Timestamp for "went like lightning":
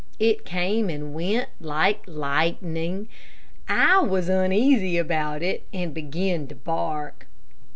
1.13-3.07